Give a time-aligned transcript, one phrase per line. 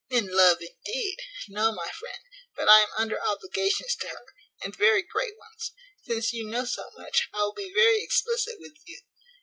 [0.09, 1.17] In love, indeed!
[1.47, 2.23] no, my friend,
[2.55, 4.25] but I am under obligations to her,
[4.63, 5.73] and very great ones.
[6.07, 9.03] Since you know so much, I will be very explicit with you.